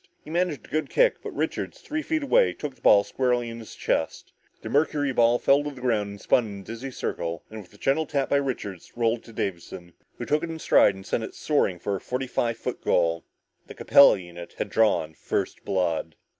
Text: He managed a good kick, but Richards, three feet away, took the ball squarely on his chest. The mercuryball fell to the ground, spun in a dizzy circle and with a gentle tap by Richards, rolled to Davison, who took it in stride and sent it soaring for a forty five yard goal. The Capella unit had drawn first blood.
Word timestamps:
He 0.23 0.31
managed 0.31 0.65
a 0.65 0.69
good 0.71 0.89
kick, 0.89 1.21
but 1.21 1.29
Richards, 1.29 1.79
three 1.79 2.01
feet 2.01 2.23
away, 2.23 2.53
took 2.53 2.73
the 2.73 2.81
ball 2.81 3.03
squarely 3.03 3.51
on 3.51 3.59
his 3.59 3.75
chest. 3.75 4.33
The 4.63 4.67
mercuryball 4.67 5.37
fell 5.39 5.63
to 5.63 5.69
the 5.69 5.79
ground, 5.79 6.21
spun 6.21 6.47
in 6.47 6.59
a 6.61 6.63
dizzy 6.63 6.89
circle 6.89 7.43
and 7.51 7.61
with 7.61 7.71
a 7.75 7.77
gentle 7.77 8.07
tap 8.07 8.29
by 8.29 8.37
Richards, 8.37 8.93
rolled 8.95 9.23
to 9.25 9.31
Davison, 9.31 9.93
who 10.17 10.25
took 10.25 10.41
it 10.41 10.49
in 10.49 10.57
stride 10.57 10.95
and 10.95 11.05
sent 11.05 11.23
it 11.23 11.35
soaring 11.35 11.77
for 11.77 11.95
a 11.97 12.01
forty 12.01 12.25
five 12.25 12.59
yard 12.65 12.81
goal. 12.83 13.23
The 13.67 13.75
Capella 13.75 14.17
unit 14.17 14.55
had 14.57 14.71
drawn 14.71 15.13
first 15.13 15.63
blood. 15.65 16.15